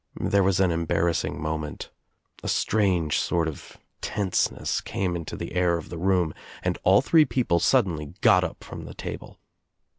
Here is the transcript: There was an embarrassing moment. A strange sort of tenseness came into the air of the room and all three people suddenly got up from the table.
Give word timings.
There 0.19 0.41
was 0.41 0.59
an 0.59 0.71
embarrassing 0.71 1.39
moment. 1.39 1.91
A 2.41 2.47
strange 2.47 3.19
sort 3.19 3.47
of 3.47 3.77
tenseness 4.01 4.81
came 4.83 5.15
into 5.15 5.35
the 5.37 5.53
air 5.53 5.77
of 5.77 5.89
the 5.89 5.97
room 5.99 6.33
and 6.63 6.79
all 6.83 7.01
three 7.03 7.23
people 7.23 7.59
suddenly 7.59 8.07
got 8.21 8.43
up 8.43 8.63
from 8.63 8.85
the 8.85 8.95
table. 8.95 9.39